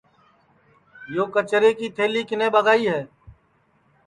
[1.13, 3.01] یو کچرے کی تھلی کِنے ٻگائی ہے